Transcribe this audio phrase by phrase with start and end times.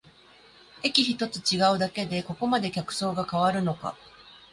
[0.81, 3.95] 駅ひとつ違うだけでここまで客層が変わるのか